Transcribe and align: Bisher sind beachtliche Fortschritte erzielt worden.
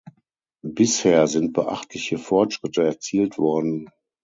Bisher 0.65 1.27
sind 1.27 1.53
beachtliche 1.53 2.17
Fortschritte 2.17 2.83
erzielt 2.83 3.37
worden. 3.37 3.91